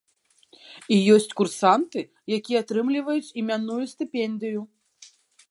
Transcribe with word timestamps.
І 0.95 0.97
ёсць 1.15 1.35
курсанты, 1.41 1.99
якія 2.39 2.57
атрымліваюць 2.65 3.31
імянную 3.43 3.79
стыпендыю. 3.93 4.67